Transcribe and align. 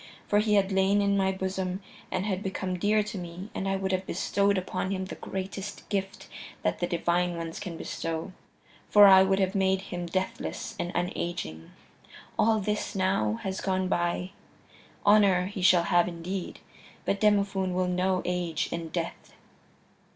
For 0.27 0.39
he 0.39 0.55
had 0.55 0.71
lain 0.71 0.99
in 0.99 1.15
my 1.15 1.31
bosom 1.31 1.79
and 2.09 2.25
had 2.25 2.41
become 2.41 2.79
dear 2.79 3.03
to 3.03 3.19
me 3.19 3.51
and 3.53 3.67
I 3.69 3.75
would 3.75 3.91
have 3.91 4.07
bestowed 4.07 4.57
upon 4.57 4.89
him 4.89 5.05
the 5.05 5.13
greatest 5.13 5.87
gift 5.89 6.27
that 6.63 6.79
the 6.79 6.87
Divine 6.87 7.37
Ones 7.37 7.59
can 7.59 7.77
bestow, 7.77 8.31
for 8.89 9.05
I 9.05 9.21
would 9.21 9.37
have 9.37 9.53
made 9.53 9.81
him 9.93 10.07
deathless 10.07 10.73
and 10.79 10.91
unaging. 10.95 11.69
All 12.39 12.59
this, 12.59 12.95
now, 12.95 13.33
has 13.43 13.61
gone 13.61 13.89
by. 13.89 14.31
Honor 15.05 15.45
he 15.45 15.61
shall 15.61 15.83
have 15.83 16.07
indeed, 16.07 16.61
but 17.05 17.21
Demophoon 17.21 17.75
will 17.75 17.87
know 17.87 18.23
age 18.25 18.69
and 18.71 18.91
death." 18.91 19.33